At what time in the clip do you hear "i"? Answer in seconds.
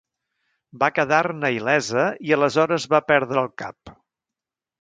2.31-2.35